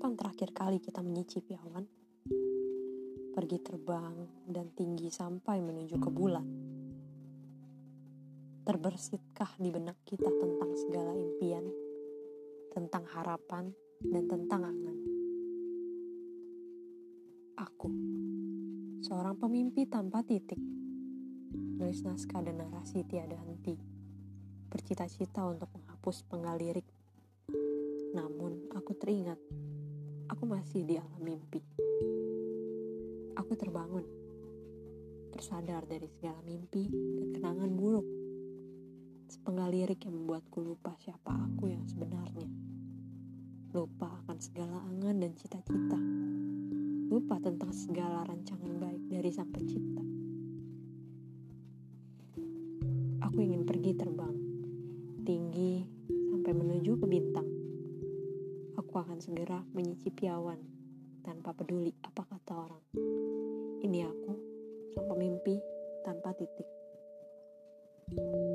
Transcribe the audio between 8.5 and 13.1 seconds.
Terbersitkah di benak kita tentang segala impian, tentang